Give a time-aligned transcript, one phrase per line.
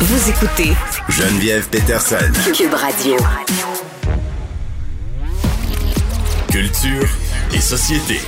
[0.00, 0.72] Vous écoutez
[1.08, 2.16] Geneviève Peterson.
[2.54, 3.16] Cube Radio.
[6.50, 7.08] Culture
[7.54, 8.20] et société.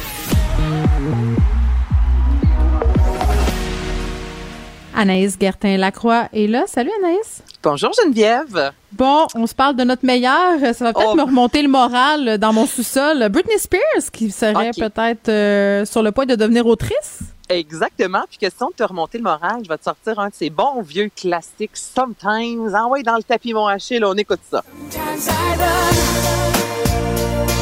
[4.95, 6.65] Anaïs Gertin-Lacroix est là.
[6.67, 7.43] Salut Anaïs.
[7.63, 8.73] Bonjour Geneviève.
[8.93, 10.59] Bon, on se parle de notre meilleur.
[10.75, 11.17] Ça va peut-être Oh.
[11.17, 13.29] me remonter le moral dans mon sous-sol.
[13.31, 17.21] Britney Spears, qui serait peut-être euh, sur le point de devenir autrice.
[17.51, 18.23] Exactement.
[18.29, 20.83] Puis question de te remonter le moral, je vais te sortir un de ces bons
[20.83, 22.75] vieux classiques Sometimes.
[22.75, 24.63] Envoie dans le tapis mon Achille, on écoute ça.
[24.91, 25.95] Sometimes I run,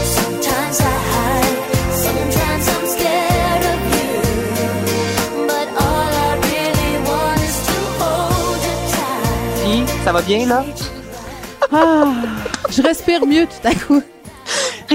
[0.05, 1.56] sometimes I hide,
[1.91, 4.12] sometimes I'm scared of you.
[5.47, 9.86] But all I really want is to hold you tight.
[9.86, 10.64] Puis, ça va bien là?
[11.73, 12.12] Ah,
[12.70, 14.02] je respire mieux tout à coup.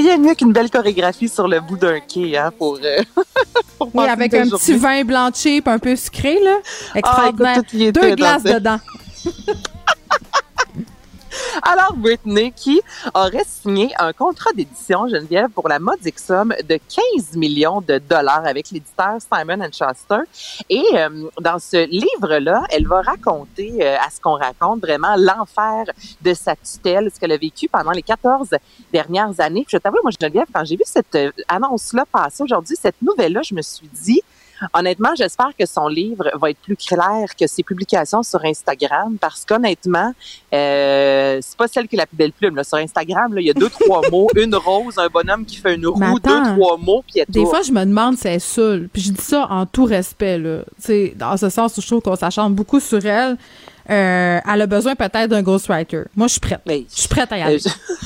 [0.03, 3.01] Rien de mieux qu'une belle chorégraphie sur le bout d'un quai, hein, pour, euh,
[3.77, 6.57] pour Oui, avec un petit vin blanchi puis un peu sucré, là.
[6.93, 7.61] Extraordinaire.
[7.63, 8.79] Ah, écoute, Deux glaces dedans.
[11.61, 12.81] Alors, Britney, qui
[13.13, 16.79] aurait signé un contrat d'édition, Geneviève, pour la modique somme de
[17.15, 20.23] 15 millions de dollars avec l'éditeur Simon Schuster.
[20.69, 25.85] Et euh, dans ce livre-là, elle va raconter, euh, à ce qu'on raconte, vraiment l'enfer
[26.21, 28.49] de sa tutelle, ce qu'elle a vécu pendant les 14
[28.91, 29.63] dernières années.
[29.67, 33.41] Puis je t'avoue, moi, Geneviève, quand j'ai vu cette euh, annonce-là passer aujourd'hui, cette nouvelle-là,
[33.43, 34.22] je me suis dit,
[34.73, 39.45] Honnêtement, j'espère que son livre va être plus clair que ses publications sur Instagram parce
[39.45, 40.13] qu'honnêtement,
[40.53, 42.55] euh, c'est pas celle qui est la plus belle plume.
[42.55, 42.63] Là.
[42.63, 45.87] Sur Instagram, il y a deux, trois mots, une rose, un bonhomme qui fait une
[45.87, 48.89] roue, deux, trois mots, puis Des fois, je me demande si elle est saoule.
[48.91, 50.59] Puis je dis ça en tout respect, là.
[51.15, 53.37] Dans ce sens où je trouve qu'on s'acharne beaucoup sur elle.
[53.89, 56.03] Euh, elle a besoin peut-être d'un ghostwriter.
[56.15, 56.61] Moi, je suis prête.
[56.65, 57.59] Mais- Je suis prête à y Euh, aller.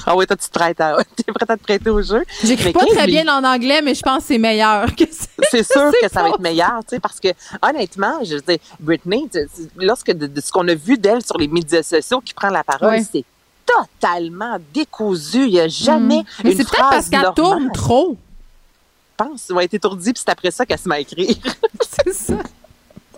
[0.05, 0.97] Ah oui, toi, tu te prêtes à...
[1.15, 2.23] T'es prête à te prêter au jeu?
[2.43, 5.27] J'écris pas 15 très bien en anglais, mais je pense que c'est meilleur que ça.
[5.51, 7.27] c'est sûr que ça va être meilleur, tu sais, parce que
[7.61, 9.29] honnêtement, je veux dire, Britney,
[9.75, 12.63] lorsque de, de ce qu'on a vu d'elle sur les médias sociaux qui prend la
[12.63, 13.23] parole, c'est
[13.65, 15.43] totalement décousu.
[15.45, 16.23] Il n'y a jamais Mm.
[16.45, 18.17] Mais c'est peut-être parce qu'elle tourne trop.
[19.19, 21.35] Je pense, elle a été étourdie, puis c'est après ça qu'elle se met à écrire.
[21.89, 22.35] C'est ça.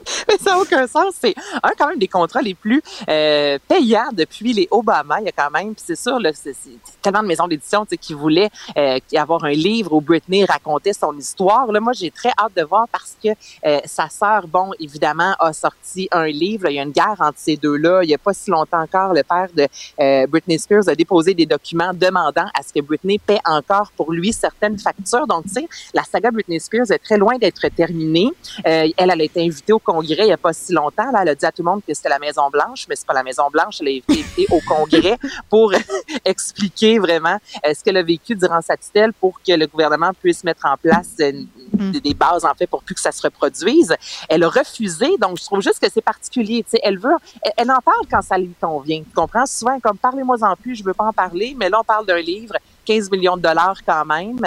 [0.27, 1.15] Mais ça n'a aucun sens.
[1.19, 5.19] C'est un quand même des contrats les plus euh, payants depuis les Obama.
[5.19, 8.13] Il y a quand même, c'est sûr, là, c'est c'est tellement de maisons d'édition qui
[8.13, 11.71] voulaient euh, avoir un livre où Britney racontait son histoire.
[11.71, 13.29] Là, moi, j'ai très hâte de voir parce que
[13.65, 16.65] euh, sa sœur, bon, évidemment, a sorti un livre.
[16.65, 18.03] Là, il y a une guerre entre ces deux-là.
[18.03, 19.67] Il n'y a pas si longtemps encore, le père de
[19.99, 24.11] euh, Britney Spears a déposé des documents demandant à ce que Britney paie encore pour
[24.11, 25.27] lui certaines factures.
[25.27, 28.29] Donc, tu sais, la saga Britney Spears est très loin d'être terminée.
[28.65, 31.11] Euh, elle, elle a été invitée au il n'y a pas si longtemps.
[31.11, 33.05] Là, elle a dit à tout le monde que c'était la Maison Blanche, mais c'est
[33.05, 33.77] pas la Maison Blanche.
[33.81, 35.17] Elle a été au Congrès
[35.49, 35.73] pour
[36.25, 40.43] expliquer vraiment euh, ce qu'elle a vécu durant sa tutelle pour que le gouvernement puisse
[40.43, 41.31] mettre en place euh,
[41.73, 43.95] des, des bases en fait pour plus que ça se reproduise.
[44.27, 46.65] Elle a refusé, donc je trouve juste que c'est particulier.
[46.83, 48.99] Elle veut, elle, elle en parle quand ça lui convient.
[48.99, 49.45] Tu comprends?
[49.45, 52.21] Souvent comme parlez-moi en plus, je veux pas en parler, mais là on parle d'un
[52.21, 52.55] livre,
[52.85, 54.39] 15 millions de dollars quand même.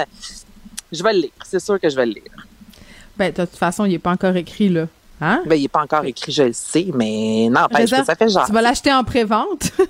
[0.90, 2.46] Je vais le lire, c'est sûr que je vais le lire.
[3.16, 4.86] Ben, de toute façon, il est pas encore écrit, là.
[5.24, 5.42] Hein?
[5.46, 8.28] Ben, il n'est pas encore écrit, je le sais, mais n'empêche Réserve- que ça fait
[8.28, 8.44] genre.
[8.44, 9.70] Tu vas l'acheter en pré-vente?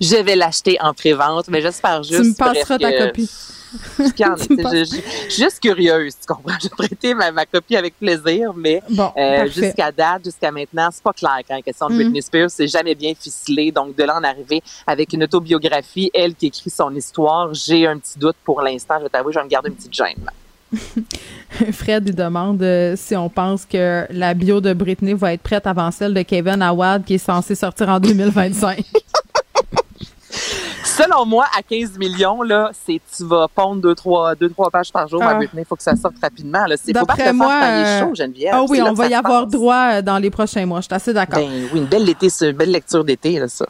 [0.00, 2.20] Je vais l'acheter en pré-vente, mais j'espère juste.
[2.22, 3.30] tu me passeras ta que- copie.
[3.98, 5.02] je, suis
[5.44, 6.56] juste curieuse, tu comprends?
[6.60, 10.88] Je vais prêter ma, ma copie avec plaisir, mais Bon, euh, jusqu'à date, jusqu'à maintenant,
[10.92, 11.96] c'est pas clair quand la question de Mm.
[11.98, 13.70] Britney Spears, c'est jamais bien ficelé.
[13.70, 17.98] Donc, de là en arriver avec une autobiographie, elle qui écrit son histoire, j'ai un
[17.98, 18.96] petit doute pour l'instant.
[18.98, 20.28] Je vais t'avouer, je vais me garder une petite gêne.
[21.72, 25.66] Fred il demande euh, si on pense que la bio de Britney va être prête
[25.66, 28.84] avant celle de Kevin Awad qui est censée sortir en 2025.
[30.84, 34.92] Selon moi, à 15 millions, là, c'est tu vas pondre deux, trois, deux, trois pages
[34.92, 35.30] par jour Ah.
[35.30, 35.62] à Britney.
[35.62, 36.66] Il faut que ça sorte rapidement.
[36.66, 36.76] Là.
[36.76, 38.52] C'est faut pas moi, est euh, chaud, Geneviève.
[38.54, 40.80] Ah oui, on va y avoir droit euh, dans les prochains mois.
[40.80, 41.38] Je suis assez d'accord.
[41.40, 43.66] Ben oui, une belle, été, une belle lecture d'été, là, ça.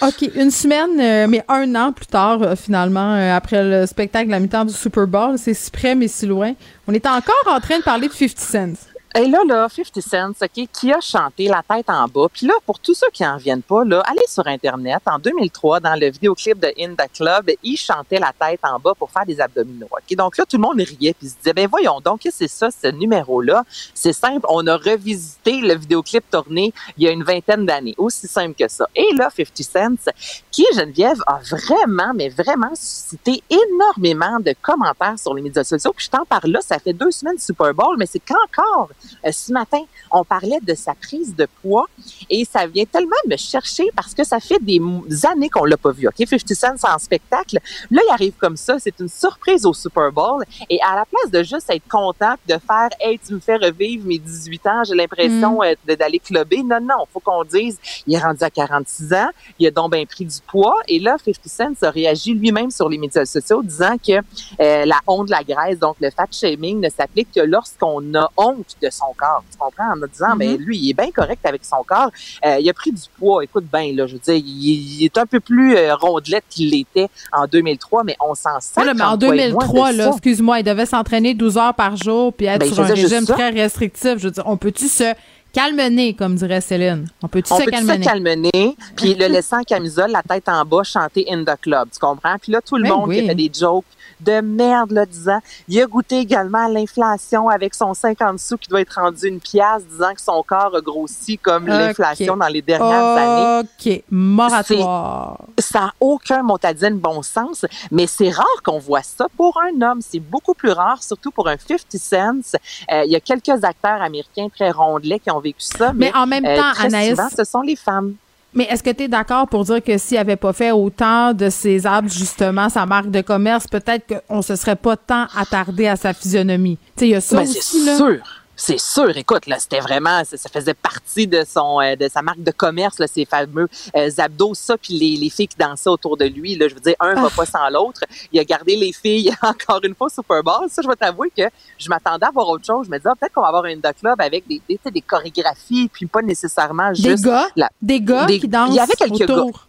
[0.00, 4.26] OK, une semaine, euh, mais un an plus tard, euh, finalement, euh, après le spectacle
[4.26, 6.54] de la mi-temps du Super Bowl, c'est si près mais si loin,
[6.86, 8.88] on est encore en train de parler de 50 Cent.
[9.14, 12.26] Et là, là, 50 Cent, qui a chanté La tête en bas?
[12.30, 15.00] Puis là, pour tous ceux qui en viennent pas, là, allez sur Internet.
[15.06, 18.92] En 2003, dans le vidéoclip de In the Club, il chantait La tête en bas
[18.94, 19.88] pour faire des abdominaux.
[19.90, 20.14] OK?
[20.14, 22.88] Donc là, tout le monde riait puis se disait, ben voyons donc, c'est ça, ce
[22.88, 23.64] numéro-là?
[23.94, 27.94] C'est simple, on a revisité le vidéoclip tourné il y a une vingtaine d'années.
[27.96, 28.86] Aussi simple que ça.
[28.94, 29.56] Et là, 50
[29.98, 30.12] Cent,
[30.50, 35.94] qui, Geneviève, a vraiment, mais vraiment suscité énormément de commentaires sur les médias sociaux.
[35.96, 38.90] Puis je t'en parle là, ça fait deux semaines du Super Bowl, mais c'est qu'encore
[39.26, 39.80] Euh, ce matin,
[40.10, 41.86] on parlait de sa prise de poids
[42.30, 44.80] et ça vient tellement me chercher parce que ça fait des
[45.26, 46.08] années qu'on l'a pas vu.
[46.08, 47.58] OK, 50 Cent c'est en spectacle.
[47.90, 51.30] Là, il arrive comme ça, c'est une surprise au Super Bowl et à la place
[51.30, 54.94] de juste être content de faire "Hey, tu me fais revivre mes 18 ans, j'ai
[54.94, 59.12] l'impression euh, de- d'aller clubber." Non, non, faut qu'on dise il est rendu à 46
[59.12, 59.28] ans,
[59.58, 62.88] il a donc bien pris du poids et là 50 Cent a réagi lui-même sur
[62.88, 64.12] les médias sociaux disant que
[64.60, 68.30] euh, la honte de la graisse, donc le fat shaming, ne s'applique que lorsqu'on a
[68.36, 69.42] honte de son corps.
[69.50, 69.92] Tu comprends?
[69.92, 70.38] En me disant, Mhm.
[70.38, 72.10] ben lui, il est bien correct avec son corps.
[72.44, 73.42] Euh, il a pris du poids.
[73.44, 76.70] Écoute bien, là, je veux dire, il, il est un peu plus euh, rondelette qu'il
[76.70, 78.84] l'était en 2003, mais on s'en sent.
[78.84, 82.60] Là, mais en 2003, là, excuse-moi, il devait s'entraîner 12 heures par jour puis être
[82.60, 84.14] Ben, sur un régime très restrictif.
[84.18, 85.14] Je veux dire, on peut-tu se
[85.52, 87.06] calmener, comme dirait Céline?
[87.22, 88.02] On peut-tu On se peut calmener?
[88.04, 91.88] se calmener, puis le laisser en camisole, la tête en bas, chanter In the Club,
[91.92, 92.36] tu comprends?
[92.40, 93.24] Puis là, tout le Ben monde qui oui.
[93.24, 93.84] a fait des jokes
[94.20, 98.68] de merde, là, disant, il a goûté également à l'inflation avec son 50 sous qui
[98.68, 102.62] doit être rendu une pièce, disant que son corps a grossi comme l'inflation dans les
[102.62, 103.68] dernières années.
[103.78, 104.02] OK.
[104.10, 105.38] Moratoire.
[105.58, 110.00] Ça n'a aucun motadine bon sens, mais c'est rare qu'on voit ça pour un homme.
[110.00, 112.56] C'est beaucoup plus rare, surtout pour un 50 Cent.
[112.92, 116.18] Euh, Il y a quelques acteurs américains très rondelets qui ont vécu ça, mais, Mais
[116.18, 118.14] en même euh, temps, très Anaïs, souvent, ce sont les femmes.
[118.58, 121.48] Mais est-ce que tu es d'accord pour dire que s'il avait pas fait autant de
[121.48, 125.96] ses arbres, justement, sa marque de commerce, peut-être qu'on se serait pas tant attardé à
[125.96, 126.76] sa physionomie?
[126.96, 127.96] Tu sais, il y a ça Ben, aussi, là.
[127.96, 128.16] sûr.
[128.60, 129.16] C'est sûr.
[129.16, 132.50] Écoute, là, c'était vraiment, ça, ça faisait partie de son, euh, de sa marque de
[132.50, 136.24] commerce, là, ces fameux euh, abdos, ça, puis les, les filles qui dansaient autour de
[136.24, 136.56] lui.
[136.56, 137.22] Là, je veux dire, un Ah.
[137.22, 138.00] va pas sans l'autre.
[138.32, 140.68] Il a gardé les filles encore une fois Super Bowl.
[140.70, 141.44] Ça, je vais t'avouer que
[141.78, 142.86] je m'attendais à voir autre chose.
[142.86, 145.00] Je me disais, ah, peut-être qu'on va avoir un The Club avec des, des, des
[145.02, 147.24] chorégraphies, puis pas nécessairement Des juste.
[147.24, 149.67] gars, la- des gars des- qui dansent il y avait quelques autour.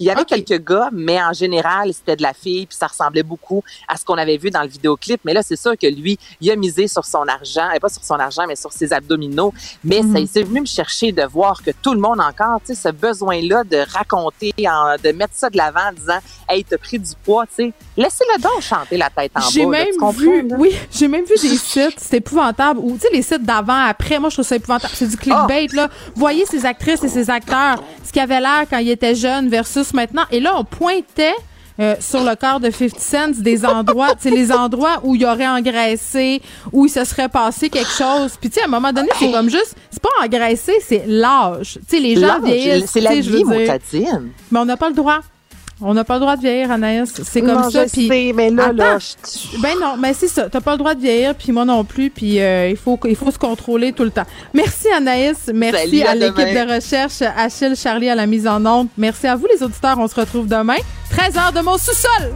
[0.00, 0.28] Il y avait Ok.
[0.28, 4.04] quelques gars, mais en général, c'était de la fille, puis ça ressemblait beaucoup à ce
[4.04, 5.20] qu'on avait vu dans le vidéoclip.
[5.24, 8.02] Mais là, c'est sûr que lui, il a misé sur son argent, et pas sur
[8.02, 9.52] son argent, mais sur ses abdominaux.
[9.84, 10.16] Mais Mhm.
[10.26, 12.88] ça, c'est venu me chercher de voir que tout le monde encore, tu sais, ce
[12.92, 16.18] besoin-là de raconter, en- de mettre ça de l'avant en disant,
[16.48, 17.72] hey, t'as pris du poids, tu sais.
[17.96, 19.72] Laissez-le donc chanter la tête en J'ai bas.
[19.72, 20.56] là, même tu comprends, vu, là?
[20.58, 24.18] oui, j'ai même vu des sites, c'est épouvantable, ou tu sais, les sites d'avant, après,
[24.18, 24.94] moi, je trouve ça épouvantable.
[24.96, 25.76] C'est du clickbait, Ah!
[25.76, 25.88] là.
[26.14, 29.89] Voyez ces actrices et ces acteurs, ce qu'ils avaient l'air quand ils étaient jeunes versus
[29.94, 30.24] maintenant.
[30.30, 31.34] Et là, on pointait
[31.80, 35.48] euh, sur le corps de 50 Cent des endroits, sais, les endroits où il aurait
[35.48, 36.42] engraissé,
[36.72, 38.36] où il se serait passé quelque chose.
[38.38, 41.78] Puis, tu sais, à un moment donné, c'est comme juste, c'est pas engraissé, c'est l'âge.
[41.88, 42.90] Tu sais, les gens vieillissent.
[42.90, 43.54] C'est la vie, mon.
[44.50, 45.20] Mais on n'a pas le droit.
[45.82, 47.12] On n'a pas le droit de vieillir, Anaïs.
[47.24, 47.86] C'est comme Non, ça.
[47.86, 48.98] je Puis, sais, mais là, là, Attends.
[49.54, 50.48] je- ben non, mais c'est ça.
[50.50, 53.16] T'as pas le droit de vieillir, puis moi non plus, puis euh, il faut il
[53.16, 54.26] faut se contrôler tout le temps.
[54.52, 58.64] Merci Anaïs, merci Salut, à à l'équipe de recherche, Achille, Charlie à la mise en
[58.66, 58.88] onde.
[58.98, 60.76] Merci à vous les auditeurs, on se retrouve demain.
[61.10, 62.30] 13 heures de mon sous-sol.